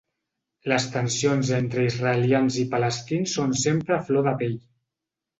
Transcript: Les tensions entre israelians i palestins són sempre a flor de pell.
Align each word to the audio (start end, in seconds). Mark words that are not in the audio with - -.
Les 0.71 0.85
tensions 0.93 1.51
entre 1.57 1.83
israelians 1.89 2.57
i 2.63 2.65
palestins 2.71 3.35
són 3.39 3.53
sempre 3.65 3.95
a 3.99 4.07
flor 4.09 4.25
de 4.29 4.33
pell. 4.41 4.57